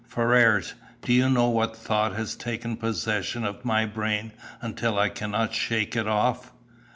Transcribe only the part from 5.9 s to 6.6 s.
it off?"